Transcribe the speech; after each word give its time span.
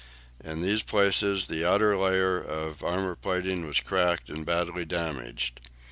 In 0.43 0.61
these 0.63 0.81
places 0.81 1.45
the 1.45 1.63
outer 1.63 1.95
layer 1.95 2.39
of 2.39 2.83
armour 2.83 3.13
plating 3.15 3.67
was 3.67 3.79
cracked 3.81 4.29
and 4.29 4.43
badly 4.43 4.83
damaged. 4.83 5.59